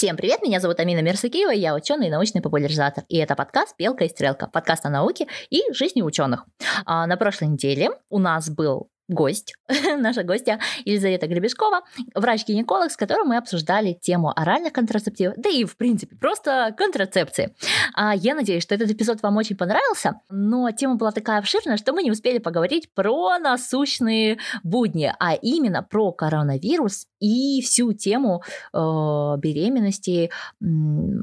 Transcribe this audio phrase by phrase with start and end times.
[0.00, 3.04] Всем привет, меня зовут Амина Мерсакиева, я ученый и научный популяризатор.
[3.10, 6.46] И это подкаст «Белка и стрелка», подкаст о науке и жизни ученых.
[6.86, 9.54] А на прошлой неделе у нас был гость,
[9.98, 11.82] наша гостья Елизавета Гребешкова,
[12.14, 17.54] врач-гинеколог, с которым мы обсуждали тему оральных контрацептивов, да и, в принципе, просто контрацепции.
[17.94, 21.92] А я надеюсь, что этот эпизод вам очень понравился, но тема была такая обширная, что
[21.92, 28.42] мы не успели поговорить про насущные будни, а именно про коронавирус и всю тему
[28.72, 30.64] э, беременности, э,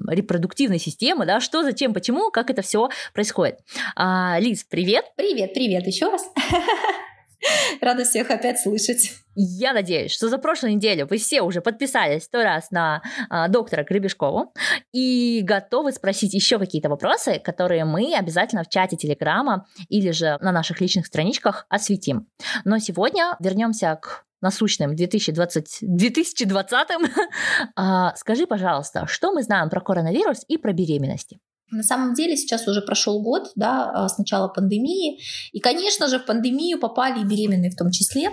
[0.08, 3.59] репродуктивной системы, да, что, зачем, почему, как это все происходит.
[3.95, 5.05] А, Лиз, привет!
[5.16, 6.30] Привет, привет еще раз.
[7.81, 9.13] Рада всех опять слышать.
[9.35, 13.83] Я надеюсь, что за прошлую неделю вы все уже подписались сто раз на а, доктора
[13.83, 14.53] Гребешкову
[14.91, 20.52] и готовы спросить еще какие-то вопросы, которые мы обязательно в чате Телеграма или же на
[20.52, 22.27] наших личных страничках осветим.
[22.65, 26.88] Но сегодня вернемся к насущным 2020, 2020
[27.75, 31.39] а, скажи, пожалуйста, что мы знаем про коронавирус и про беременности?
[31.69, 35.19] На самом деле сейчас уже прошел год да, а, с начала пандемии.
[35.51, 38.29] И, конечно же, в пандемию попали и беременные в том числе.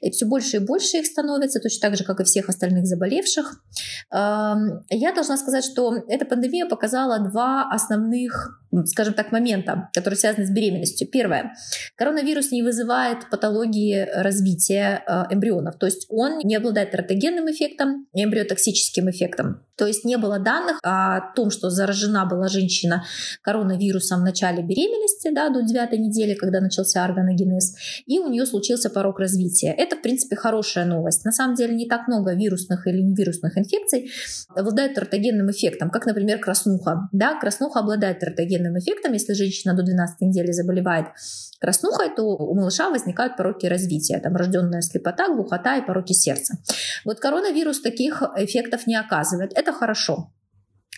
[0.00, 3.62] И все больше и больше их становится, точно так же, как и всех остальных заболевших.
[4.10, 10.50] Я должна сказать, что эта пандемия показала два основных, скажем так, момента, которые связаны с
[10.50, 11.08] беременностью.
[11.08, 11.54] Первое.
[11.96, 15.78] Коронавирус не вызывает патологии развития а, эмбрионов.
[15.78, 19.62] То есть он не обладает тератогенным эффектом, эмбриотоксическим эффектом.
[19.76, 23.04] То есть не было данных о том, что заражена была женщина
[23.42, 27.74] коронавирусом в начале беременности, да, до 9 недели, когда начался органогенез,
[28.06, 29.74] и у нее случился порог развития.
[29.76, 31.24] Это, в принципе, хорошая новость.
[31.24, 34.10] На самом деле не так много вирусных или невирусных инфекций
[34.54, 37.08] обладают тератогенным эффектом, как, например, краснуха.
[37.12, 41.06] Да, краснуха обладает тератогенным эффектом, если женщина до 12 недели заболевает
[41.62, 46.58] краснухой, то у малыша возникают пороки развития, там рожденная слепота, глухота и пороки сердца.
[47.04, 49.52] Вот коронавирус таких эффектов не оказывает.
[49.54, 50.32] Это хорошо.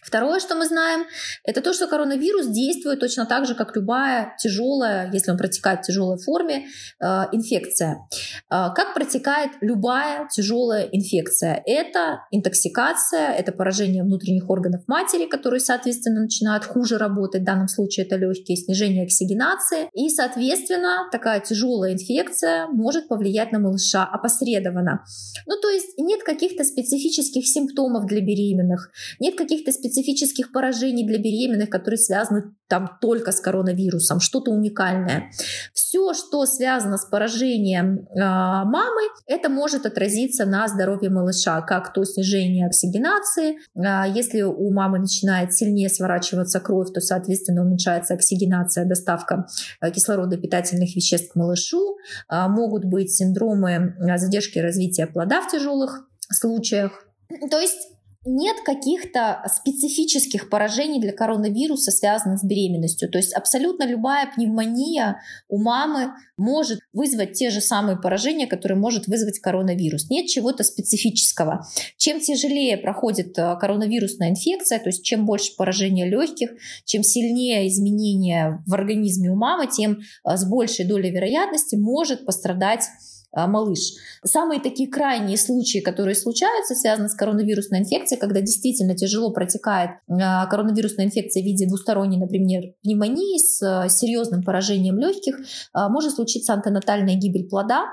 [0.04, 1.06] Второе, что мы знаем,
[1.44, 5.86] это то, что коронавирус действует точно так же, как любая тяжелая, если он протекает в
[5.86, 6.66] тяжелой форме,
[7.00, 8.06] э, инфекция.
[8.50, 11.62] Э, как протекает любая тяжелая инфекция?
[11.64, 17.40] Это интоксикация, это поражение внутренних органов матери, которые, соответственно, начинают хуже работать.
[17.40, 19.88] В данном случае это легкие, снижение оксигенации.
[19.94, 25.02] И, соответственно, такая тяжелая инфекция может повлиять на малыша опосредованно.
[25.46, 31.18] Ну, то есть нет каких-то специфических симптомов для беременных, нет каких-то специфических специфических поражений для
[31.18, 35.30] беременных, которые связаны там только с коронавирусом, что-то уникальное.
[35.72, 42.04] Все, что связано с поражением э, мамы, это может отразиться на здоровье малыша, как то
[42.04, 43.58] снижение оксигенации.
[43.76, 49.46] Э, если у мамы начинает сильнее сворачиваться кровь, то, соответственно, уменьшается оксигенация, доставка
[49.80, 51.98] э, кислорода питательных веществ к малышу.
[52.30, 57.06] Э, могут быть синдромы задержки развития плода в тяжелых случаях.
[57.50, 57.93] То есть
[58.24, 63.10] нет каких-то специфических поражений для коронавируса, связанных с беременностью.
[63.10, 69.06] То есть абсолютно любая пневмония у мамы может вызвать те же самые поражения, которые может
[69.06, 70.10] вызвать коронавирус.
[70.10, 71.66] Нет чего-то специфического.
[71.96, 76.50] Чем тяжелее проходит э, коронавирусная инфекция, то есть чем больше поражения легких,
[76.84, 82.84] чем сильнее изменения в организме у мамы, тем э, с большей долей вероятности может пострадать
[83.34, 83.94] малыш.
[84.24, 90.46] Самые такие крайние случаи, которые случаются, связаны с коронавирусной инфекцией, когда действительно тяжело протекает а,
[90.46, 95.36] коронавирусная инфекция в виде двусторонней, например, пневмонии с а, серьезным поражением легких,
[95.74, 97.86] может случиться антенатальная гибель плода,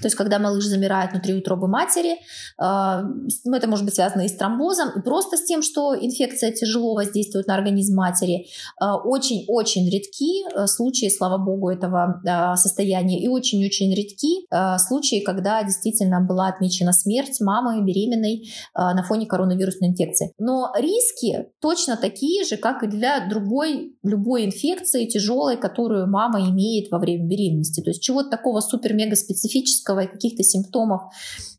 [0.00, 2.16] то есть, когда малыш замирает внутри утробы матери,
[2.58, 3.02] а,
[3.44, 6.94] ну, это может быть связано и с тромбозом, и просто с тем, что инфекция тяжело
[6.94, 8.46] воздействует на организм матери.
[8.80, 12.20] А, очень-очень редки а, случаи, слава богу, этого
[12.56, 14.46] состояния, и очень-очень редки
[14.78, 20.32] случаи, когда действительно была отмечена смерть мамы беременной на фоне коронавирусной инфекции.
[20.38, 26.90] Но риски точно такие же, как и для другой, любой инфекции тяжелой, которую мама имеет
[26.90, 27.80] во время беременности.
[27.80, 31.02] То есть чего-то такого супер-мега специфического и каких-то симптомов,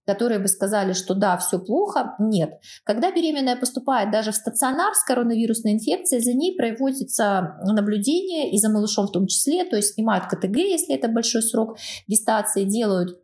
[0.05, 2.59] которые бы сказали, что да, все плохо, нет.
[2.83, 8.69] Когда беременная поступает даже в стационар с коронавирусной инфекцией, за ней проводится наблюдение и за
[8.69, 11.77] малышом в том числе, то есть снимают КТГ, если это большой срок
[12.07, 13.22] гестации, делают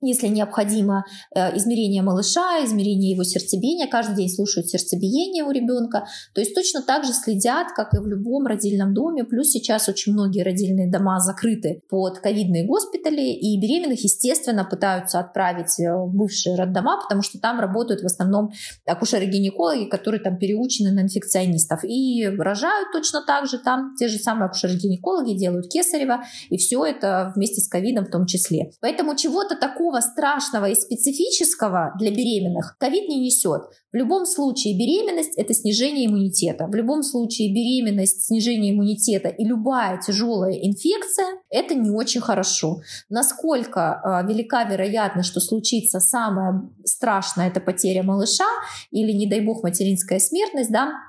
[0.00, 1.04] если необходимо
[1.34, 6.06] э, измерение малыша, измерение его сердцебиения, каждый день слушают сердцебиение у ребенка.
[6.34, 9.24] То есть точно так же следят, как и в любом родильном доме.
[9.24, 15.80] Плюс сейчас очень многие родильные дома закрыты под ковидные госпитали, и беременных, естественно, пытаются отправить
[15.80, 18.50] э, в бывшие роддома, потому что там работают в основном
[18.86, 21.80] акушеры-гинекологи, которые там переучены на инфекционистов.
[21.82, 27.32] И рожают точно так же там те же самые акушеры-гинекологи делают кесарево, и все это
[27.34, 28.70] вместе с ковидом в том числе.
[28.80, 33.62] Поэтому чего-то такого такого страшного и специфического для беременных ковид не несет.
[33.92, 36.66] В любом случае беременность– это снижение иммунитета.
[36.66, 42.80] В любом случае беременность, снижение иммунитета и любая тяжелая инфекция– это не очень хорошо.
[43.08, 48.44] Насколько э, велика вероятность, что случится самое страшное– это потеря малыша
[48.90, 51.07] или, не дай бог, материнская смертность, да, а,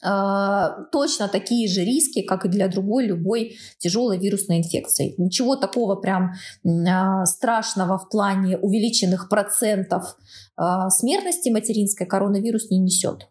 [0.00, 5.14] точно такие же риски, как и для другой любой тяжелой вирусной инфекции.
[5.16, 6.34] Ничего такого прям
[6.66, 10.16] а, страшного в плане увеличенных процентов
[10.56, 13.26] а, смертности материнской коронавирус не несет.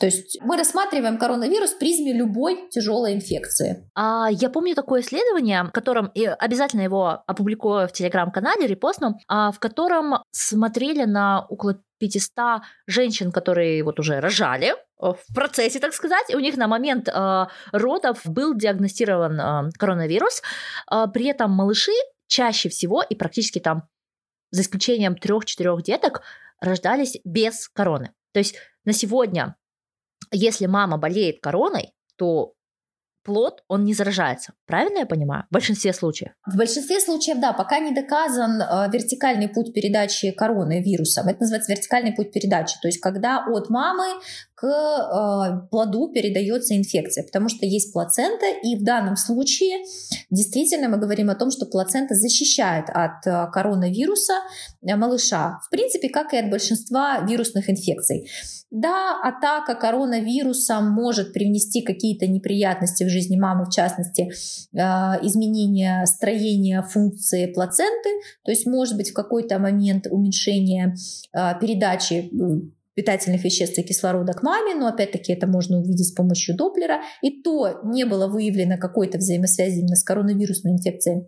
[0.00, 3.86] То есть мы рассматриваем коронавирус в призме любой тяжелой инфекции.
[3.94, 9.52] А, я помню такое исследование, в котором и обязательно его опубликую в телеграм-канале, репостну, а,
[9.52, 15.92] в котором смотрели на около 500 женщин, которые вот уже рожали, э, в процессе, так
[15.92, 20.42] сказать, у них на момент э, родов был диагностирован э, коронавирус,
[20.90, 21.92] э, при этом малыши
[22.26, 23.84] чаще всего и практически там,
[24.50, 26.22] за исключением трех-четырех деток,
[26.60, 28.12] рождались без короны.
[28.32, 29.54] То есть на сегодня
[30.32, 32.54] если мама болеет короной, то
[33.22, 34.52] плод, он не заражается.
[34.66, 35.44] Правильно я понимаю?
[35.50, 36.32] В большинстве случаев.
[36.46, 41.28] В большинстве случаев, да, пока не доказан э, вертикальный путь передачи короны вирусом.
[41.28, 42.76] Это называется вертикальный путь передачи.
[42.80, 44.04] То есть когда от мамы
[44.54, 49.84] к э, плоду передается инфекция, потому что есть плацента, и в данном случае
[50.30, 54.34] действительно мы говорим о том, что плацента защищает от э, коронавируса
[54.82, 58.28] э, малыша, в принципе, как и от большинства вирусных инфекций.
[58.70, 64.30] Да, атака коронавирусом может привнести какие-то неприятности в жизни мамы, в частности,
[64.72, 64.78] э,
[65.26, 68.10] изменение строения функции плаценты,
[68.44, 70.94] то есть может быть в какой-то момент уменьшение
[71.36, 72.30] э, передачи
[72.94, 77.00] питательных веществ и кислорода к маме, но опять-таки это можно увидеть с помощью Доплера.
[77.22, 81.26] И то не было выявлено какой-то взаимосвязи именно с коронавирусной инфекцией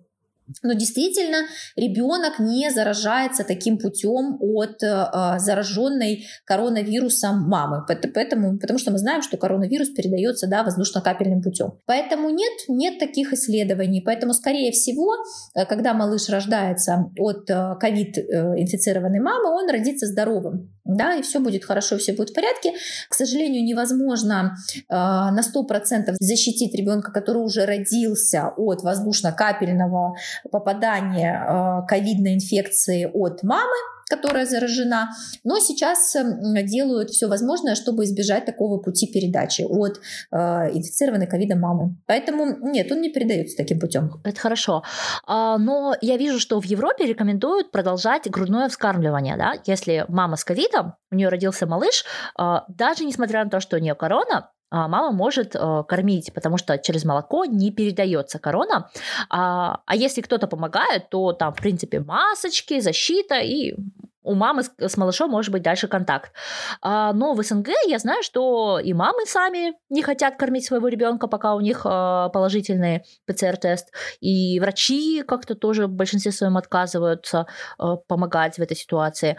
[0.62, 1.46] но действительно
[1.76, 7.84] ребенок не заражается таким путем от э, зараженной коронавирусом мамы.
[7.86, 11.72] Поэтому, потому что мы знаем, что коронавирус передается да, воздушно-капельным путем.
[11.86, 14.02] Поэтому нет, нет таких исследований.
[14.04, 15.14] Поэтому, скорее всего,
[15.54, 20.71] э, когда малыш рождается от э, ковид-инфицированной э, мамы, он родится здоровым.
[20.84, 22.72] Да, и все будет хорошо, все будет в порядке.
[23.08, 30.16] К сожалению, невозможно э, на 100% защитить ребенка, который уже родился от воздушно-капельного
[30.50, 33.76] попадание э, ковидной инфекции от мамы,
[34.12, 35.10] которая заражена,
[35.42, 40.00] но сейчас эм, делают все возможное, чтобы избежать такого пути передачи от
[40.30, 41.96] э, инфицированной ковидом мамы.
[42.06, 44.20] Поэтому нет, он не передается таким путем.
[44.24, 44.82] Это хорошо.
[45.26, 49.36] А, но я вижу, что в Европе рекомендуют продолжать грудное вскармливание.
[49.36, 49.54] Да?
[49.66, 52.04] Если мама с ковидом, у нее родился малыш,
[52.36, 56.78] а, даже несмотря на то, что у нее корона, мама может э, кормить, потому что
[56.78, 58.90] через молоко не передается корона.
[59.28, 63.74] А, а если кто-то помогает, то там, в принципе, масочки, защита и
[64.22, 66.32] у мамы с, малышом может быть дальше контакт.
[66.80, 71.26] А, но в СНГ я знаю, что и мамы сами не хотят кормить своего ребенка,
[71.26, 77.46] пока у них а, положительный ПЦР-тест, и врачи как-то тоже в большинстве своем отказываются
[77.78, 79.38] а, помогать в этой ситуации.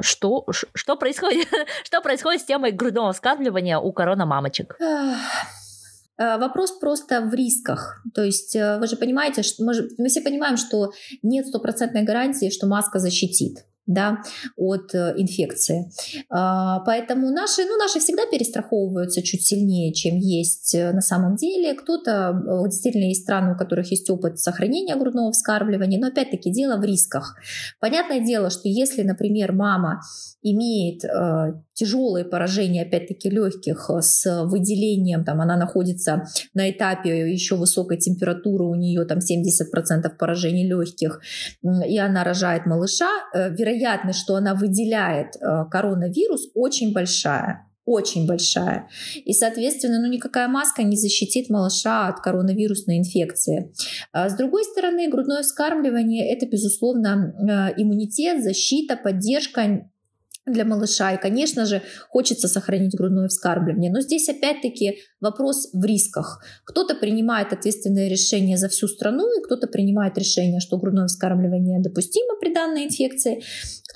[0.00, 1.48] Что, что, происходит,
[1.84, 4.76] что происходит с темой грудного вскармливания у корона-мамочек?
[6.18, 8.02] Вопрос просто в рисках.
[8.14, 12.04] То есть э, вы же понимаете, что мы, же, мы все понимаем, что нет стопроцентной
[12.04, 14.18] гарантии, что маска защитит да,
[14.56, 15.90] от э, инфекции.
[16.28, 21.74] А, поэтому наши, ну, наши всегда перестраховываются чуть сильнее, чем есть э, на самом деле.
[21.74, 26.78] Кто-то, э, действительно, есть страны, у которых есть опыт сохранения грудного вскармливания, но опять-таки дело
[26.78, 27.36] в рисках.
[27.80, 30.00] Понятное дело, что если, например, мама
[30.42, 31.02] имеет
[31.72, 38.76] тяжелые поражения, опять-таки, легких с выделением, там она находится на этапе еще высокой температуры, у
[38.76, 41.20] нее там 70% поражений легких,
[41.88, 48.88] и она рожает малыша, вероятно, вероятность, что она выделяет э, коронавирус, очень большая очень большая.
[49.24, 53.72] И, соответственно, ну, никакая маска не защитит малыша от коронавирусной инфекции.
[54.12, 59.88] А с другой стороны, грудное вскармливание– это, безусловно, э, иммунитет, защита, поддержка
[60.46, 61.12] для малыша.
[61.12, 63.90] И, конечно же, хочется сохранить грудное вскармливание.
[63.90, 66.42] Но здесь опять-таки вопрос в рисках.
[66.64, 72.38] Кто-то принимает ответственное решение за всю страну, и кто-то принимает решение, что грудное вскармливание допустимо
[72.40, 73.42] при данной инфекции.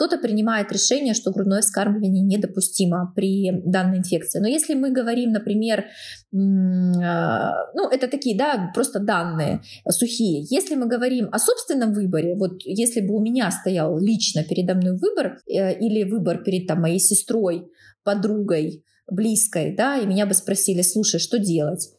[0.01, 4.39] Кто-то принимает решение, что грудное вскармливание недопустимо при данной инфекции.
[4.41, 5.85] Но если мы говорим, например,
[6.33, 10.47] а, ну, это такие, да, просто данные сухие.
[10.49, 14.97] Если мы говорим о собственном выборе, вот если бы у меня стоял лично передо мной
[14.97, 17.71] выбор э, или выбор перед там, моей сестрой,
[18.03, 21.91] подругой, близкой, да, и меня бы спросили, слушай, что делать?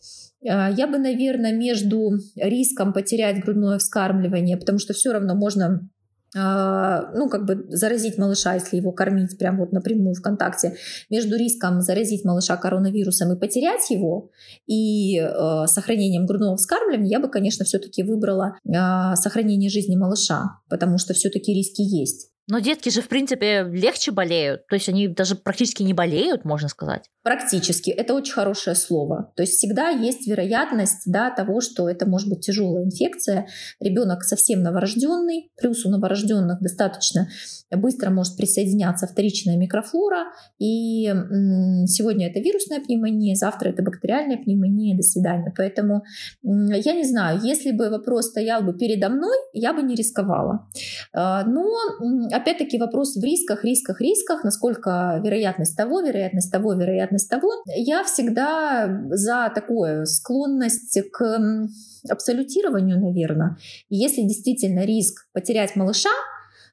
[0.50, 5.88] А, я бы, наверное, между риском потерять грудное вскармливание, потому что все равно можно
[6.34, 10.78] ну, как бы заразить малыша, если его кормить прям вот напрямую в контакте,
[11.10, 14.32] между риском заразить малыша коронавирусом и потерять его,
[14.66, 20.98] и э, сохранением грудного вскармливания, я бы, конечно, все-таки выбрала э, сохранение жизни малыша, потому
[20.98, 22.30] что все-таки риски есть.
[22.52, 24.68] Но детки же, в принципе, легче болеют.
[24.68, 27.10] То есть они даже практически не болеют, можно сказать.
[27.24, 27.92] Практически.
[27.92, 29.32] Это очень хорошее слово.
[29.38, 33.48] То есть всегда есть вероятность да, того, что это может быть тяжелая инфекция.
[33.80, 37.30] Ребенок совсем новорожденный, плюс у новорожденных достаточно
[37.70, 40.26] быстро может присоединяться вторичная микрофлора.
[40.60, 41.06] И
[41.88, 44.98] сегодня это вирусная пневмония, завтра это бактериальная пневмония.
[44.98, 45.54] До свидания.
[45.56, 46.04] Поэтому
[46.44, 50.68] я не знаю, если бы вопрос стоял бы передо мной, я бы не рисковала.
[51.14, 51.66] А, но
[52.42, 57.64] опять-таки вопрос в рисках, рисках, рисках, насколько вероятность того, вероятность того, вероятность того.
[57.66, 61.68] Я всегда за такое склонность к
[62.10, 63.58] абсолютированию, наверное.
[63.90, 66.10] Если действительно риск потерять малыша,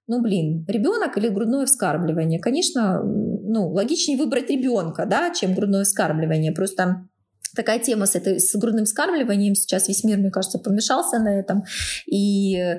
[0.06, 2.40] ну, блин, ребенок или грудное вскармливание?
[2.40, 6.52] Конечно, ну, логичнее выбрать ребенка, да, чем грудное вскармливание.
[6.52, 7.06] Просто
[7.58, 9.54] такая тема с, этой, с грудным скармливанием.
[9.54, 11.64] Сейчас весь мир, мне кажется, помешался на этом.
[12.06, 12.78] И э,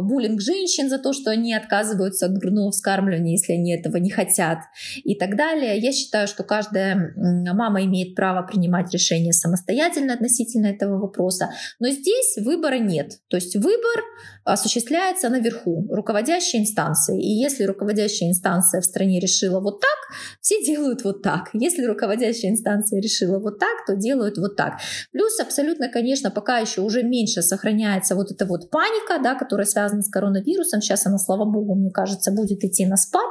[0.00, 4.58] буллинг женщин за то, что они отказываются от грудного вскармливания, если они этого не хотят
[5.02, 5.78] и так далее.
[5.78, 11.50] Я считаю, что каждая мама имеет право принимать решение самостоятельно относительно этого вопроса.
[11.80, 13.18] Но здесь выбора нет.
[13.28, 14.02] То есть выбор
[14.44, 17.20] осуществляется наверху, руководящей инстанции.
[17.20, 21.50] И если руководящая инстанция в стране решила вот так, все делают вот так.
[21.52, 24.74] Если руководящая инстанция решила вот так, то делают вот так.
[25.12, 30.02] Плюс абсолютно, конечно, пока еще уже меньше сохраняется вот эта вот паника, да, которая связана
[30.02, 30.80] с коронавирусом.
[30.80, 33.30] Сейчас она, слава богу, мне кажется, будет идти на спад.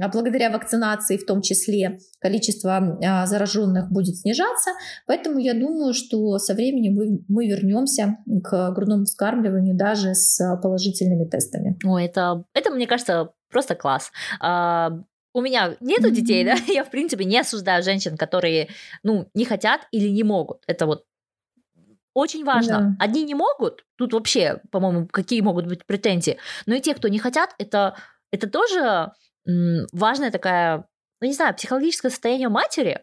[0.00, 4.70] А благодаря вакцинации в том числе количество а, зараженных будет снижаться.
[5.06, 11.24] Поэтому я думаю, что со временем мы, мы вернемся к грудному вскармливанию даже с положительными
[11.24, 11.78] тестами.
[11.84, 14.10] О, это, это мне кажется, просто класс.
[15.34, 18.68] У меня нету детей, да, я, в принципе, не осуждаю женщин, которые,
[19.02, 20.62] ну, не хотят или не могут.
[20.66, 21.04] Это вот
[22.14, 22.96] очень важно.
[22.98, 23.04] Да.
[23.04, 27.18] Одни не могут, тут вообще, по-моему, какие могут быть претензии, но и те, кто не
[27.18, 27.96] хотят, это,
[28.30, 29.12] это тоже
[29.46, 30.86] м, важная такая,
[31.20, 33.02] ну, не знаю, психологическое состояние матери,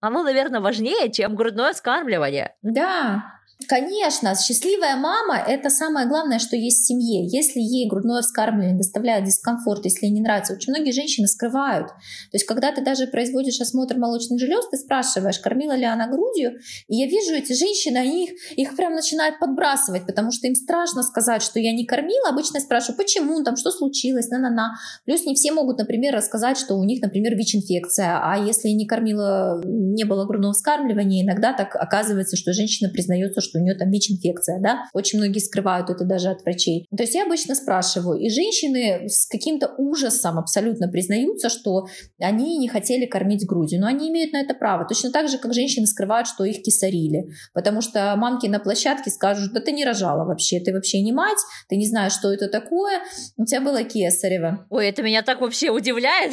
[0.00, 2.56] оно, наверное, важнее, чем грудное скармливание.
[2.62, 7.26] Да, Конечно, счастливая мама– это самое главное, что есть в семье.
[7.26, 11.88] Если ей грудное вскармливание доставляет дискомфорт, если ей не нравится, очень многие женщины скрывают.
[11.88, 16.58] То есть, когда ты даже производишь осмотр молочных желез, ты спрашиваешь, кормила ли она грудью,
[16.86, 21.02] и я вижу эти женщины, они их, их прям начинают подбрасывать, потому что им страшно
[21.02, 22.28] сказать, что я не кормила.
[22.28, 24.74] Обычно я спрашиваю, почему, там, что случилось, на-на-на.
[25.06, 29.62] Плюс не все могут, например, рассказать, что у них, например, ВИЧ-инфекция, а если не кормила,
[29.64, 34.60] не было грудного вскармливания, иногда так оказывается, что женщина признается, что у нее там ВИЧ-инфекция,
[34.60, 36.86] да, очень многие скрывают это даже от врачей.
[36.96, 41.86] То есть я обычно спрашиваю, и женщины с каким-то ужасом абсолютно признаются, что
[42.20, 44.86] они не хотели кормить грудью, но они имеют на это право.
[44.86, 49.52] Точно так же, как женщины скрывают, что их кисарили, потому что мамки на площадке скажут,
[49.52, 51.38] да ты не рожала вообще, ты вообще не мать,
[51.68, 53.00] ты не знаешь, что это такое,
[53.36, 54.66] у тебя было кесарево.
[54.70, 56.32] Ой, это меня так вообще удивляет.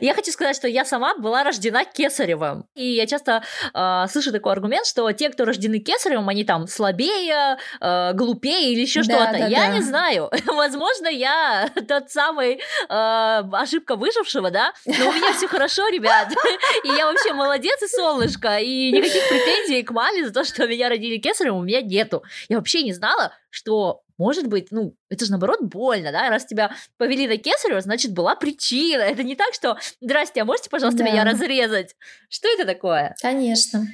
[0.00, 3.42] Я хочу сказать, что я сама была рождена кесаревым, и я часто
[3.74, 8.82] э, слышу такой аргумент, что те, кто рождены кесаревым, они там слабее, э, глупее или
[8.82, 9.38] еще да, что-то.
[9.38, 9.74] Да, я да.
[9.74, 10.30] не знаю.
[10.46, 12.58] Возможно, я тот самый э,
[12.88, 14.72] ошибка выжившего, да?
[14.84, 16.28] Но у меня все хорошо, ребят.
[16.84, 18.58] И я вообще молодец и солнышко.
[18.58, 22.22] И никаких претензий к маме за то, что меня родили кесаревым, у меня нету.
[22.48, 26.74] Я вообще не знала, что может быть, ну, это же наоборот больно, да, раз тебя
[26.96, 29.02] повели на кесарево, значит, была причина.
[29.02, 31.10] Это не так, что, здрасте, а можете, пожалуйста, да.
[31.10, 31.96] меня разрезать?
[32.30, 33.14] Что это такое?
[33.20, 33.86] Конечно.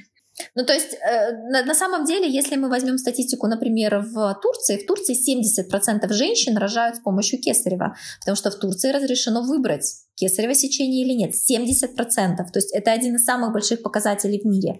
[0.55, 4.77] Ну, то есть, э, на, на самом деле, если мы возьмем статистику, например, в Турции,
[4.77, 10.53] в Турции 70% женщин рожают с помощью кесарева, потому что в Турции разрешено выбрать кесарево
[10.53, 11.33] сечение или нет.
[11.33, 12.51] 70%.
[12.51, 14.79] То есть это один из самых больших показателей в мире.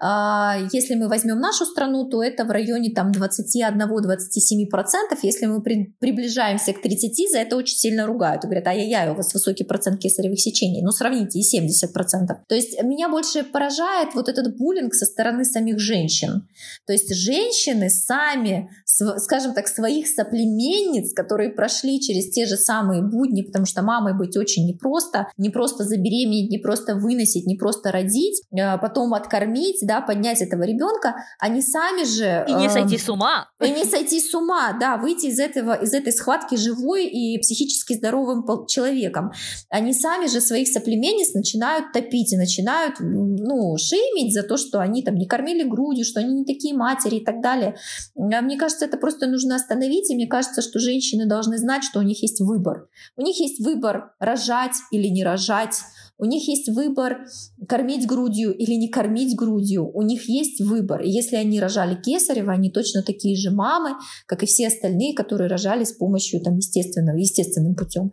[0.00, 5.18] А, если мы возьмем нашу страну, то это в районе там 21-27%.
[5.22, 8.42] Если мы при, приближаемся к 30%, за это очень сильно ругают.
[8.42, 10.82] Говорят, ай-яй-яй, у вас высокий процент кесаревых сечений.
[10.82, 12.26] Ну, сравните, и 70%.
[12.48, 16.48] То есть меня больше поражает вот этот буллинг со стороны самих женщин.
[16.86, 18.70] То есть женщины сами,
[19.16, 24.36] скажем так, своих соплеменниц, которые прошли через те же самые будни, потому что мамой быть
[24.36, 29.78] очень не просто, не просто забеременеть, не просто выносить, не просто родить, а потом откормить,
[29.82, 32.44] да, поднять этого ребенка, они сами же...
[32.48, 33.48] И не сойти с ума.
[33.60, 37.94] И не сойти с ума, да, выйти из этого, из этой схватки живой и психически
[37.94, 39.32] здоровым человеком.
[39.70, 45.02] Они сами же своих соплеменниц начинают топить и начинают, ну, шеймить за то, что они
[45.02, 47.76] там не кормили грудью, что они не такие матери и так далее.
[48.16, 51.84] А мне кажется, кажется, это просто нужно остановить, и мне кажется, что женщины должны знать,
[51.84, 52.88] что у них есть выбор.
[53.16, 55.76] У них есть выбор рожать или не рожать,
[56.18, 57.24] у них есть выбор
[57.68, 59.90] кормить грудью или не кормить грудью.
[59.92, 61.02] У них есть выбор.
[61.02, 63.96] И если они рожали кесарево, они точно такие же мамы,
[64.26, 68.12] как и все остальные, которые рожали с помощью там, естественного, естественным путем.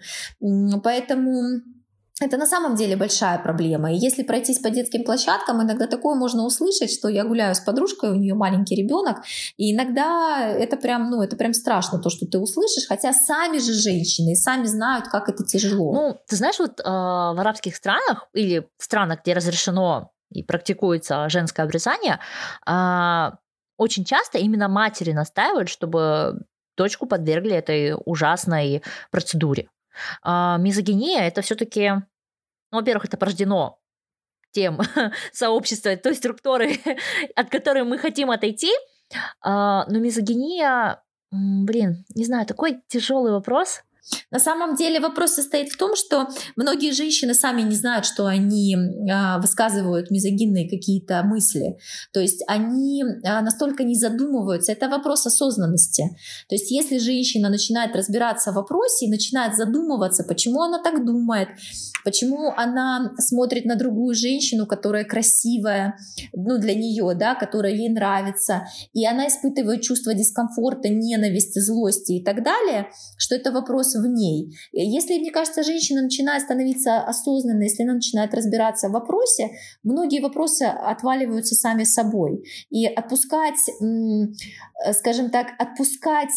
[0.83, 1.61] Поэтому
[2.19, 3.91] это на самом деле большая проблема.
[3.93, 8.11] И если пройтись по детским площадкам, иногда такое можно услышать, что я гуляю с подружкой,
[8.11, 9.17] у нее маленький ребенок,
[9.57, 13.73] и иногда это прям, ну, это прям страшно, то, что ты услышишь, хотя сами же
[13.73, 15.93] женщины, сами знают, как это тяжело.
[15.93, 21.27] Ну, ты знаешь, вот э, в арабских странах или в странах, где разрешено и практикуется
[21.29, 22.19] женское обрезание,
[22.67, 23.31] э,
[23.77, 26.45] очень часто именно матери настаивают, чтобы
[26.75, 29.69] дочку подвергли этой ужасной процедуре.
[30.22, 31.91] А, мизогиния это все-таки,
[32.72, 33.79] ну, во-первых, это порождено
[34.51, 34.79] тем
[35.32, 36.82] сообществом, той структурой,
[37.36, 38.72] от которой мы хотим отойти.
[39.41, 43.82] А, но мизогиния, блин, не знаю, такой тяжелый вопрос.
[44.31, 48.75] На самом деле вопрос состоит в том, что многие женщины сами не знают, что они
[49.11, 51.77] а, высказывают мизогинные какие-то мысли.
[52.13, 54.71] То есть они а, настолько не задумываются.
[54.71, 56.03] Это вопрос осознанности.
[56.47, 61.49] То есть если женщина начинает разбираться в вопросе и начинает задумываться, почему она так думает,
[62.03, 65.97] почему она смотрит на другую женщину, которая красивая,
[66.33, 72.23] ну для нее, да, которая ей нравится, и она испытывает чувство дискомфорта, ненависти, злости и
[72.23, 74.56] так далее, что это вопрос в ней.
[74.72, 79.51] Если, мне кажется, женщина начинает становиться осознанной, если она начинает разбираться в вопросе,
[79.84, 82.44] многие вопросы отваливаются сами собой.
[82.70, 86.32] И отпускать, э, скажем так, отпускать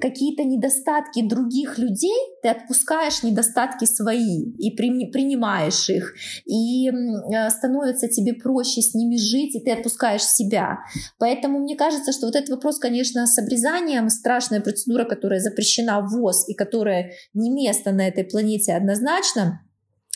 [0.00, 6.14] какие-то недостатки других людей, ты отпускаешь недостатки свои и принимаешь их,
[6.46, 10.80] и э, становится тебе проще с ними жить, и ты отпускаешь себя.
[11.18, 16.10] Поэтому мне кажется, что вот этот вопрос, конечно, с обрезанием, страшная процедура, которая запрещена в
[16.10, 19.60] ВОЗ и которая не место на этой планете однозначно.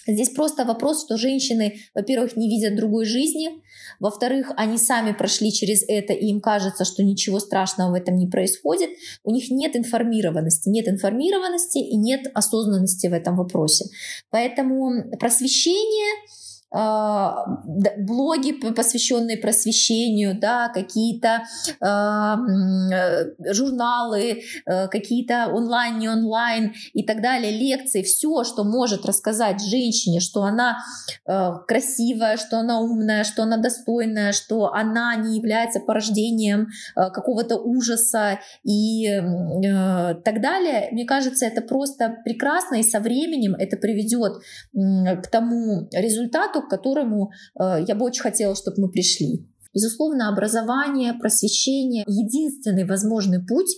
[0.06, 3.50] Здесь просто вопрос, что женщины, во-первых, не видят другой жизни,
[4.00, 8.26] во-вторых, они сами прошли через это, и им кажется, что ничего страшного в этом не
[8.26, 8.88] происходит.
[9.22, 13.84] У них нет информированности, нет информированности и нет осознанности в этом вопросе.
[14.30, 16.26] Поэтому просвещение
[16.70, 21.44] блоги, посвященные просвещению, да, какие-то
[21.80, 29.64] э, журналы, э, какие-то онлайн, не онлайн и так далее, лекции, все, что может рассказать
[29.64, 30.78] женщине, что она
[31.26, 38.40] э, красивая, что она умная, что она достойная, что она не является порождением какого-то ужаса
[38.62, 39.06] и
[40.24, 40.88] так далее.
[40.92, 44.42] Мне кажется, это просто прекрасно, и со временем это приведет
[44.74, 49.46] к тому результату, к которому э, я бы очень хотела, чтобы мы пришли.
[49.74, 53.76] Безусловно, образование, просвещение— единственный возможный путь,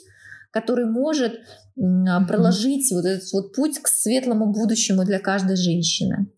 [0.51, 1.41] который может
[2.29, 6.29] проложить вот этот вот путь к светлому будущему для каждой женщины.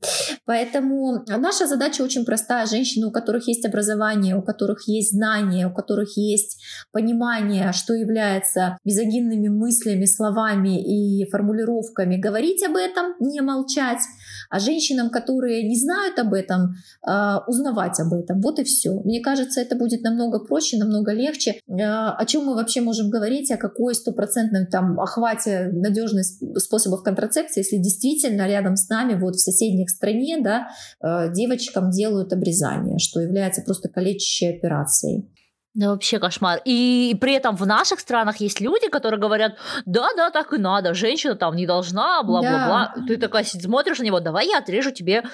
[0.45, 2.67] Поэтому наша задача очень простая.
[2.67, 8.79] Женщины, у которых есть образование, у которых есть знания, у которых есть понимание, что является
[8.85, 14.01] мизогинными мыслями, словами и формулировками, говорить об этом, не молчать.
[14.49, 16.75] А женщинам, которые не знают об этом,
[17.05, 18.41] а, узнавать об этом.
[18.41, 19.01] Вот и все.
[19.05, 21.61] Мне кажется, это будет намного проще, намного легче.
[21.69, 26.25] А, о чем мы вообще можем говорить, о какой стопроцентном там охвате охвате надежных
[26.57, 30.69] способов контрацепции, если действительно рядом с нами, вот в соседних стране, да,
[31.03, 35.29] э, девочкам делают обрезание, что является просто калечащей операцией.
[35.75, 36.61] Да вообще кошмар.
[36.67, 40.93] И при этом в наших странах есть люди, которые говорят, да, да, так и надо,
[40.93, 42.93] женщина там не должна, бла-бла-бла.
[42.95, 43.07] Да.
[43.07, 45.25] Ты такая смотришь на него, давай я отрежу тебе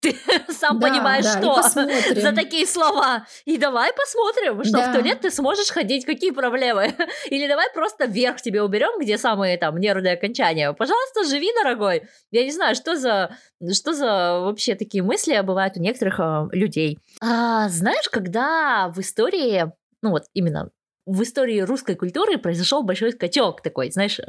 [0.00, 0.16] ты
[0.48, 1.62] сам да, понимаешь, да, что
[2.20, 3.26] за такие слова.
[3.44, 4.90] И давай посмотрим, что да.
[4.90, 6.94] в туалет ты сможешь ходить, какие проблемы.
[7.30, 10.72] Или давай просто вверх тебе уберем, где самые там нервные окончания.
[10.72, 12.02] Пожалуйста, живи, дорогой.
[12.30, 13.36] Я не знаю, что за,
[13.72, 16.98] что за вообще такие мысли бывают у некоторых э, людей.
[17.20, 19.70] А, знаешь, когда в истории,
[20.02, 20.70] ну вот именно
[21.06, 24.22] в истории русской культуры произошел большой скачок такой, знаешь, э,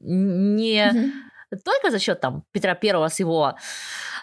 [0.00, 1.10] не mm-hmm.
[1.64, 3.54] Только за счет там Петра Первого с его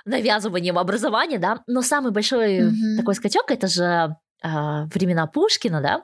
[0.06, 2.98] навязыванием образования, да, но самый большой mm-hmm.
[2.98, 6.04] такой скачок это же а, времена Пушкина, да.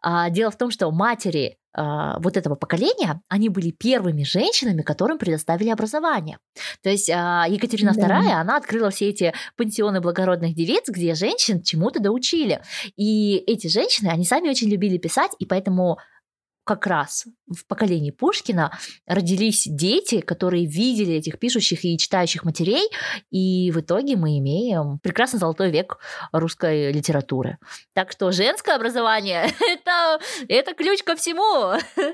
[0.00, 5.18] А, дело в том, что матери а, вот этого поколения, они были первыми женщинами, которым
[5.18, 6.38] предоставили образование.
[6.82, 8.20] То есть а, Екатерина да.
[8.20, 12.62] II, она открыла все эти пансионы благородных девиц, где женщин чему-то доучили.
[12.96, 15.98] И эти женщины, они сами очень любили писать, и поэтому
[16.64, 18.72] как раз в поколении Пушкина
[19.06, 22.88] родились дети, которые видели этих пишущих и читающих матерей,
[23.30, 25.98] и в итоге мы имеем прекрасный золотой век
[26.32, 27.58] русской литературы.
[27.94, 31.78] Так что женское образование это, это ключ ко всему.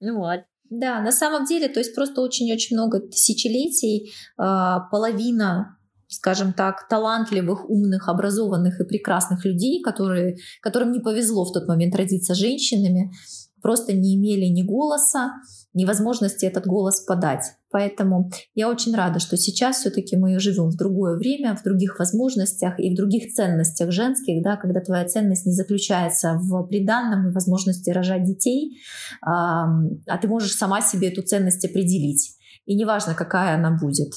[0.00, 0.40] Ну вот.
[0.70, 5.76] Да, на самом деле, то есть просто очень-очень много тысячелетий, а, половина
[6.10, 11.94] скажем так, талантливых, умных, образованных и прекрасных людей, которые, которым не повезло в тот момент
[11.94, 13.12] родиться женщинами,
[13.62, 15.32] просто не имели ни голоса,
[15.74, 17.44] ни возможности этот голос подать.
[17.70, 22.78] Поэтому я очень рада, что сейчас все-таки мы живем в другое время, в других возможностях
[22.78, 27.90] и в других ценностях женских, да, когда твоя ценность не заключается в приданном и возможности
[27.90, 28.80] рожать детей,
[29.22, 29.66] а,
[30.06, 32.36] а ты можешь сама себе эту ценность определить.
[32.66, 34.12] И неважно, какая она будет.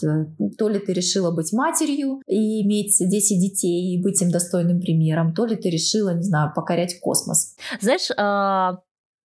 [0.57, 5.33] То ли ты решила быть матерью и иметь 10 детей и быть им достойным примером,
[5.33, 7.55] то ли ты решила, не знаю, покорять космос.
[7.81, 8.79] Знаешь, а,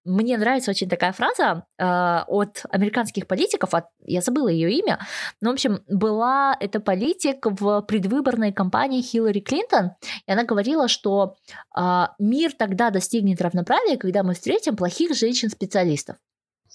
[0.08, 1.84] мне нравится очень такая фраза э,
[2.26, 4.98] от американских политиков, от, я забыла ее имя,
[5.40, 9.92] но, в общем, была это политик в предвыборной кампании Хиллари Клинтон,
[10.26, 11.36] и она говорила, что
[11.76, 16.16] э, мир тогда достигнет равноправия, когда мы встретим плохих женщин-специалистов.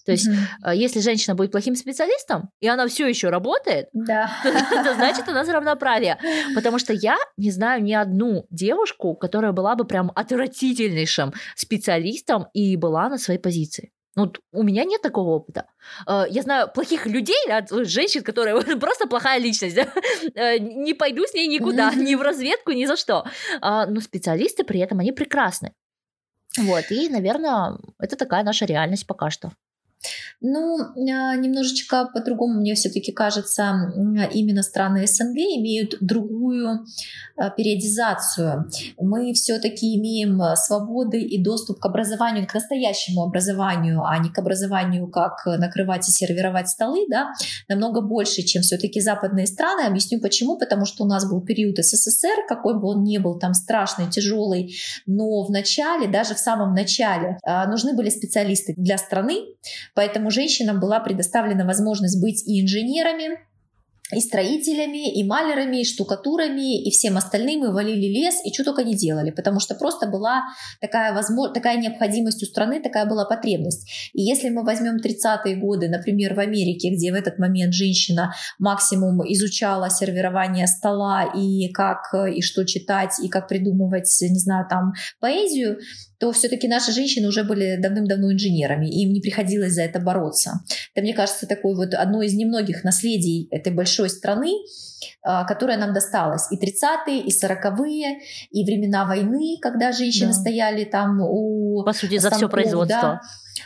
[0.06, 0.76] То есть, mm-hmm.
[0.76, 4.32] если женщина будет плохим специалистом, и она все еще работает, да.
[4.44, 6.18] то, то значит у нас равноправие.
[6.56, 12.76] Потому что я не знаю ни одну девушку, которая была бы прям отвратительнейшим специалистом и
[12.76, 13.92] была на своей позиции.
[14.16, 15.66] Ну, у меня нет такого опыта.
[16.08, 19.76] Э, я знаю плохих людей, да, женщин, которые просто плохая личность.
[19.76, 19.88] Да?
[20.36, 23.26] Э, не пойду с ней никуда, ни в разведку, ни за что.
[23.62, 25.74] А, но специалисты при этом, они прекрасны.
[26.58, 29.52] Вот, и, наверное, это такая наша реальность пока что.
[30.42, 33.92] Ну, а, немножечко по-другому мне все-таки кажется,
[34.34, 36.86] именно страны СНГ имеют другую
[37.38, 38.70] а, периодизацию.
[39.00, 45.08] Мы все-таки имеем свободы и доступ к образованию, к настоящему образованию, а не к образованию,
[45.08, 47.32] как накрывать и сервировать столы, да,
[47.70, 49.88] намного больше, чем все-таки западные страны.
[49.88, 50.58] Объясню почему.
[50.58, 54.76] Потому что у нас был период СССР, какой бы он ни был там страшный, тяжелый,
[55.06, 59.42] но в начале, даже в самом начале, а, нужны были специалисты для страны,
[59.94, 63.38] Поэтому женщинам была предоставлена возможность быть и инженерами,
[64.12, 68.84] и строителями, и малярами, и штукатурами, и всем остальным, и валили лес, и что только
[68.84, 70.44] не делали, потому что просто была
[70.82, 74.12] такая, возможность, такая необходимость у страны, такая была потребность.
[74.14, 79.22] И если мы возьмем 30-е годы, например, в Америке, где в этот момент женщина максимум
[79.34, 85.80] изучала сервирование стола и как и что читать, и как придумывать, не знаю, там поэзию,
[86.24, 90.62] то все-таки наши женщины уже были давным-давно инженерами, и им не приходилось за это бороться.
[90.96, 94.54] Это, мне кажется, такое вот одно из немногих наследий этой большой страны,
[95.22, 96.50] а, которая нам досталась.
[96.50, 98.20] И 30-е, и 40-е,
[98.52, 100.34] и времена войны, когда женщины да.
[100.34, 101.84] стояли там у...
[101.84, 103.02] По сути, станков, за все производство.
[103.02, 103.22] Да,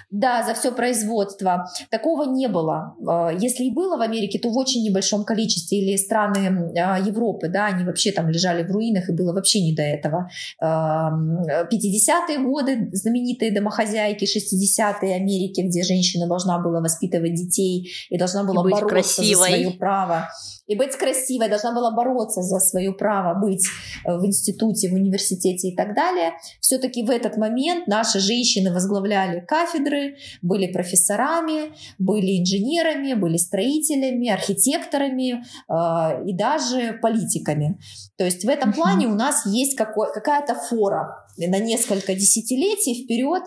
[0.10, 1.66] да, за все производство.
[1.90, 2.96] Такого не было.
[3.08, 5.80] А, если и было в Америке, то в очень небольшом количестве.
[5.80, 9.76] Или страны а, Европы, да, они вообще там лежали в руинах, и было вообще не
[9.76, 10.30] до этого.
[10.62, 18.62] 50-е годы, знаменитые домохозяйки, 60-е Америки, где женщина должна была воспитывать детей и должна была
[18.68, 19.36] и бороться красивой.
[19.36, 20.30] за свое право
[20.68, 23.66] и быть красивой, должна была бороться за свое право быть
[24.06, 26.34] э, в институте, в университете и так далее.
[26.60, 35.44] Все-таки в этот момент наши женщины возглавляли кафедры, были профессорами, были инженерами, были строителями, архитекторами
[35.70, 37.80] э, и даже политиками.
[38.18, 43.44] То есть в этом плане у нас есть какой, какая-то фора на несколько десятилетий вперед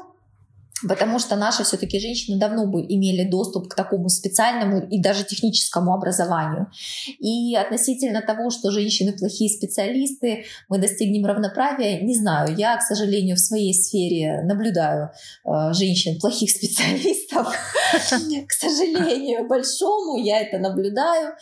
[0.89, 5.95] Потому что наши все-таки женщины давно бы имели доступ к такому специальному и даже техническому
[5.95, 6.71] образованию.
[7.19, 12.57] И относительно того, что женщины плохие специалисты, мы достигнем равноправия, не знаю.
[12.57, 15.11] Я, к сожалению, в своей сфере наблюдаю
[15.45, 17.55] э, женщин плохих специалистов.
[17.93, 21.35] К сожалению, большому я это наблюдаю.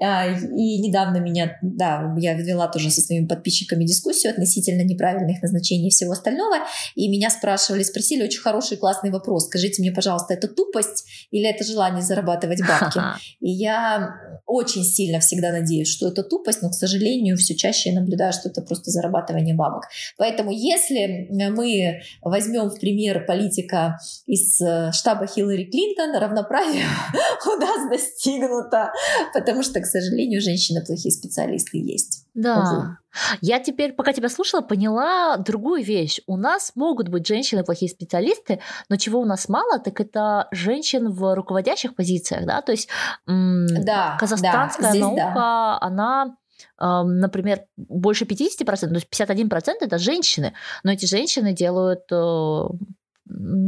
[0.00, 5.88] А, и недавно меня, да, я вела тоже со своими подписчиками дискуссию относительно неправильных назначений
[5.88, 6.56] и всего остального.
[6.94, 9.46] И меня спрашивали, спросили очень хороший, классный вопрос.
[9.46, 13.00] Скажите мне, пожалуйста, это тупость или это желание зарабатывать бабки?
[13.40, 14.14] И я
[14.46, 18.48] очень сильно всегда надеюсь, что это тупость, но, к сожалению, все чаще я наблюдаю, что
[18.48, 19.84] это просто зарабатывание бабок.
[20.18, 26.84] Поэтому если мы возьмем в пример политика из э, штаба Хиллари Клинтон, равноправие
[27.46, 28.92] у нас достигнуто,
[29.32, 32.26] потому что, к сожалению, женщины плохие специалисты есть.
[32.34, 32.60] Да.
[32.60, 32.96] Увы.
[33.40, 36.20] Я теперь, пока тебя слушала, поняла другую вещь.
[36.26, 41.10] У нас могут быть женщины плохие специалисты, но чего у нас мало, так это женщин
[41.10, 42.88] в руководящих позициях, да, то есть
[43.26, 45.78] да, казахстанская да, наука, да.
[45.80, 46.36] она
[46.78, 52.64] например, больше 50%, то есть 51% это женщины, но эти женщины делают э,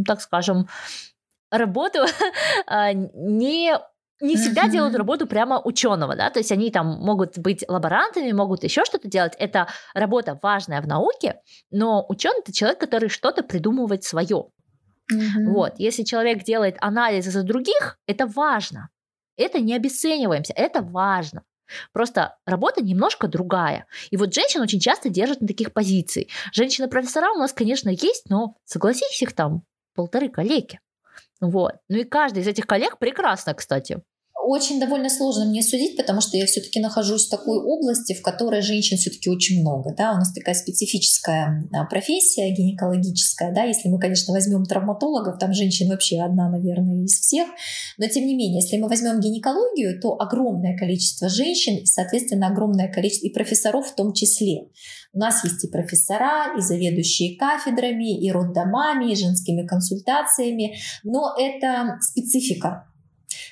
[0.07, 0.69] так скажем,
[1.51, 2.01] работу
[2.67, 3.79] а, не
[4.21, 8.65] не всегда делают работу прямо ученого, да, то есть они там могут быть лаборантами, могут
[8.65, 9.35] еще что-то делать.
[9.39, 14.49] Это работа важная в науке, но ученый это человек, который что-то придумывает свое.
[15.13, 15.47] Uh-huh.
[15.49, 18.89] Вот, если человек делает анализы за других, это важно.
[19.37, 21.43] Это не обесцениваемся, это важно.
[21.93, 23.87] Просто работа немножко другая.
[24.11, 26.31] И вот женщин очень часто держат на таких позиций.
[26.53, 29.63] Женщины-профессора у нас, конечно, есть, но согласись, их там
[29.95, 30.79] полторы коллеги.
[31.41, 31.73] Вот.
[31.89, 34.03] Ну и каждый из этих коллег прекрасно, кстати
[34.45, 38.61] очень довольно сложно мне судить, потому что я все-таки нахожусь в такой области, в которой
[38.61, 39.95] женщин все-таки очень много.
[39.97, 40.13] Да?
[40.13, 43.53] У нас такая специфическая а, профессия гинекологическая.
[43.55, 43.65] Да?
[43.65, 47.49] Если мы, конечно, возьмем травматологов, там женщин вообще одна, наверное, из всех.
[47.99, 53.27] Но тем не менее, если мы возьмем гинекологию, то огромное количество женщин, соответственно, огромное количество
[53.27, 54.69] и профессоров в том числе.
[55.13, 61.99] У нас есть и профессора, и заведующие кафедрами, и роддомами, и женскими консультациями, но это
[62.01, 62.89] специфика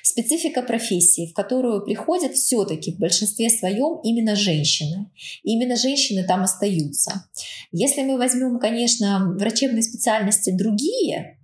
[0.01, 5.11] Специфика профессии, в которую приходят все-таки в большинстве своем именно женщины.
[5.43, 7.25] И именно женщины там остаются.
[7.71, 11.37] Если мы возьмем, конечно, врачебные специальности другие,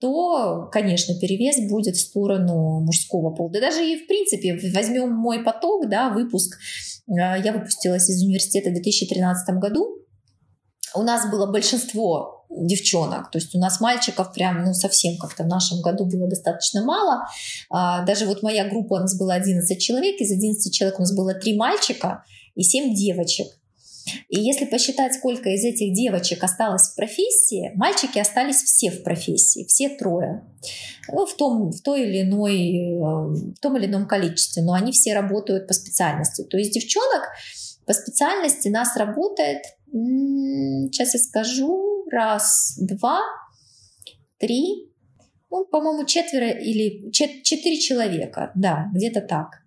[0.00, 3.50] то, конечно, перевес будет в сторону мужского пола.
[3.50, 6.58] Да даже и в принципе, возьмем мой поток, да, выпуск.
[7.08, 9.99] А, я выпустилась из университета в 2013 году.
[10.94, 13.30] У нас было большинство девчонок.
[13.30, 17.26] То есть у нас мальчиков прям, ну, совсем как-то в нашем году было достаточно мало.
[17.70, 21.14] А, даже вот моя группа, у нас было 11 человек, из 11 человек у нас
[21.14, 22.24] было 3 мальчика
[22.54, 23.46] и 7 девочек.
[24.28, 29.64] И если посчитать, сколько из этих девочек осталось в профессии, мальчики остались все в профессии,
[29.66, 30.42] все трое.
[31.12, 34.90] Ну, в, том, в, той или иной, э, в том или ином количестве, но они
[34.92, 36.42] все работают по специальности.
[36.42, 37.28] То есть девчонок
[37.86, 43.20] по специальности нас работает, сейчас я скажу, раз, два,
[44.38, 44.90] три,
[45.50, 49.62] ну, по-моему, четверо или чет- четыре человека, да, где-то так.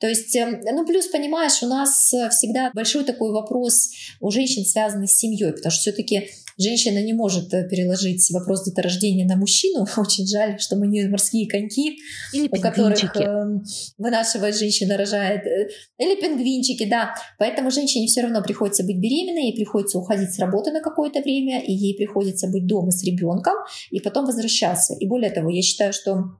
[0.00, 3.90] То есть, эм, ну, плюс, понимаешь, у нас всегда большой такой вопрос
[4.20, 9.26] у женщин, связанный с семьей, потому что все-таки женщина не может э, переложить вопрос деторождения
[9.26, 9.86] на мужчину.
[9.96, 11.98] Очень жаль, что мы не морские коньки,
[12.32, 13.60] Или у которых э,
[13.96, 15.46] вынашивает женщина, рожает.
[15.46, 15.68] Э,
[15.98, 17.14] или пингвинчики, да.
[17.38, 21.62] Поэтому женщине все равно приходится быть беременной, ей приходится уходить с работы на какое-то время,
[21.64, 23.54] и ей приходится быть дома с ребенком,
[23.90, 24.94] и потом возвращаться.
[24.94, 26.38] И более того, я считаю, что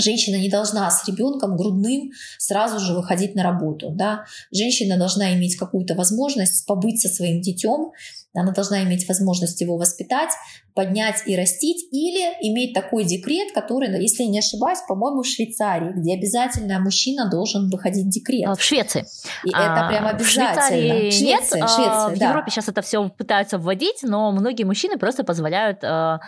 [0.00, 3.90] Женщина не должна с ребенком грудным сразу же выходить на работу.
[3.90, 4.24] Да?
[4.50, 7.92] Женщина должна иметь какую-то возможность побыть со своим детем,
[8.32, 10.30] она должна иметь возможность его воспитать,
[10.74, 15.92] поднять и растить, или иметь такой декрет, который, если я не ошибаюсь, по-моему, в Швейцарии,
[15.96, 18.46] где обязательно мужчина должен выходить декрет.
[18.46, 19.04] А, в Швеции.
[19.44, 20.24] И а, это прям обязательно.
[20.24, 22.28] В Швейцарии Швеция, нет, Швеция, в да.
[22.28, 26.20] Европе сейчас это все пытаются вводить, но многие мужчины просто позволяют а,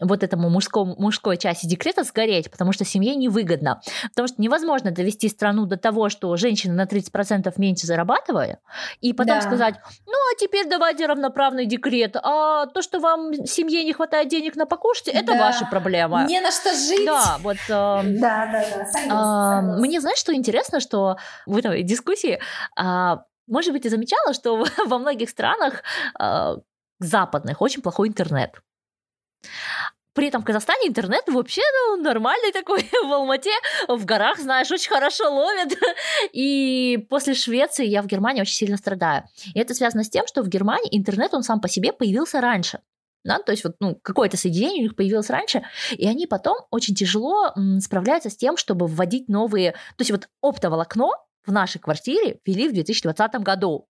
[0.00, 3.80] вот этому мужскому, мужской части декрета сгореть, потому что семье невыгодно.
[4.10, 8.58] Потому что невозможно довести страну до того, что женщины на 30% меньше зарабатывают,
[9.00, 9.42] и потом да.
[9.42, 9.74] сказать,
[10.06, 14.66] ну а теперь давайте равноправный декрет, а то, что вам семье не хватает денег на
[14.66, 15.38] покушать, это да.
[15.38, 16.24] ваша проблема.
[16.26, 17.06] Не на что жить.
[17.06, 17.56] Да, вот.
[17.68, 18.86] Э, да, да, да.
[18.86, 22.40] Согласна, э, Мне, знаешь, что интересно, что в этой дискуссии,
[22.80, 25.82] э, может быть, ты замечала, что во многих странах
[26.18, 26.56] э,
[26.98, 28.52] западных очень плохой интернет.
[30.12, 33.50] При этом в Казахстане интернет вообще ну, нормальный такой, в Алмате,
[33.88, 35.78] в горах, знаешь, очень хорошо ловит.
[36.32, 39.24] И после Швеции я в Германии очень сильно страдаю.
[39.54, 42.80] И это связано с тем, что в Германии интернет, он сам по себе появился раньше.
[43.22, 46.94] Да, то есть вот ну, какое-то соединение у них появилось раньше, и они потом очень
[46.94, 49.72] тяжело справляются с тем, чтобы вводить новые...
[49.72, 51.10] То есть вот оптоволокно
[51.44, 53.89] в нашей квартире ввели в 2020 году.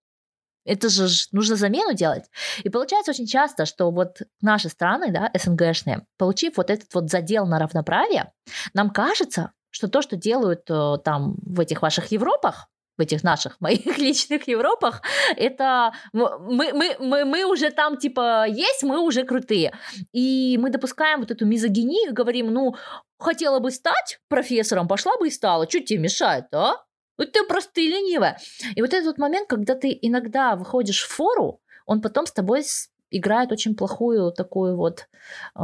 [0.65, 2.25] Это же нужно замену делать.
[2.63, 7.45] И получается очень часто, что вот наши страны, да, СНГшные, получив вот этот вот задел
[7.45, 8.31] на равноправие,
[8.73, 13.57] нам кажется, что то, что делают э, там в этих ваших Европах, в этих наших
[13.61, 15.01] моих личных Европах,
[15.35, 19.73] это мы, мы, мы, мы уже там типа есть, мы уже крутые.
[20.13, 22.75] И мы допускаем вот эту мизогинию, говорим, ну,
[23.17, 26.75] хотела бы стать профессором, пошла бы и стала, что тебе мешает, а?
[27.21, 28.39] Вот ты просто ленивая.
[28.75, 32.63] И вот этот вот момент, когда ты иногда выходишь в фору, он потом с тобой
[33.11, 35.07] играет очень плохую такую вот
[35.55, 35.61] э,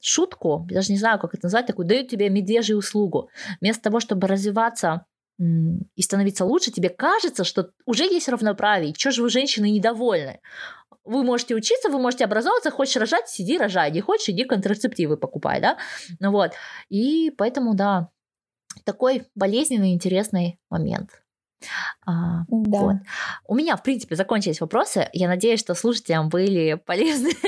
[0.00, 3.30] шутку, даже не знаю, как это назвать, такую, дают тебе медвежью услугу.
[3.60, 5.06] Вместо того, чтобы развиваться
[5.38, 8.92] и становиться лучше, тебе кажется, что уже есть равноправие.
[8.98, 10.40] Что же вы, женщины, недовольны?
[11.04, 15.60] Вы можете учиться, вы можете образовываться, хочешь рожать, сиди, рожай, не хочешь, иди контрацептивы покупай,
[15.60, 15.76] да?
[16.18, 16.54] Ну вот.
[16.88, 18.08] И поэтому, да,
[18.84, 21.22] такой болезненный, интересный момент.
[22.04, 22.78] А, да.
[22.78, 22.96] вот.
[23.46, 25.08] У меня, в принципе, закончились вопросы.
[25.12, 27.30] Я надеюсь, что слушателям были полезны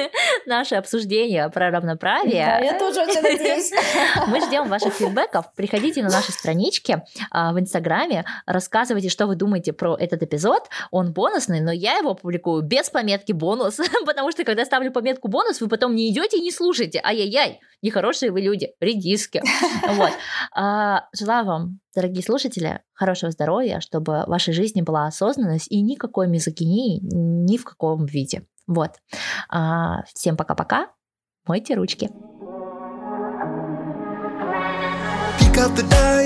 [0.49, 2.45] наше обсуждение про равноправие.
[2.45, 3.71] Да, я тоже очень надеюсь.
[4.27, 5.53] Мы ждем ваших фидбэков.
[5.55, 10.69] Приходите на наши странички а, в Инстаграме, рассказывайте, что вы думаете про этот эпизод.
[10.91, 15.61] Он бонусный, но я его публикую без пометки бонус, потому что когда ставлю пометку бонус,
[15.61, 17.01] вы потом не идете и не слушаете.
[17.05, 19.43] Ай-яй-яй, нехорошие вы люди, редиски.
[19.89, 20.11] Вот.
[20.55, 26.29] А, желаю вам, дорогие слушатели, хорошего здоровья, чтобы в вашей жизни была осознанность и никакой
[26.29, 28.43] мизогинии ни в каком виде.
[28.69, 29.01] Вот.
[29.49, 30.91] А, всем пока-пока.
[31.47, 32.11] Мойте ручки.
[35.41, 36.18] Pick up the dice,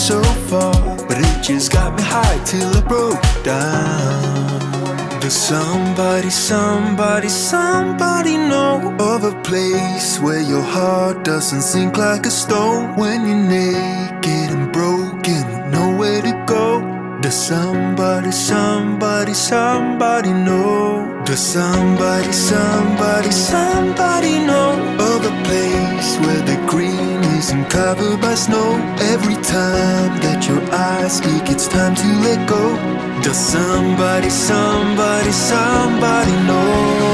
[0.00, 5.20] so far, but it just got me high till I broke down.
[5.20, 12.30] Does somebody, somebody, somebody know of a place where your heart doesn't sink like a
[12.30, 16.80] stone when you're naked and broken nowhere to go?
[17.20, 21.22] Does somebody, somebody, somebody know?
[21.26, 28.70] Does somebody, somebody, somebody know of a place where the green isn't covered by snow?
[29.14, 32.64] Every time that your eyes speak, it's time to let go.
[33.22, 37.09] Does somebody, somebody, somebody know?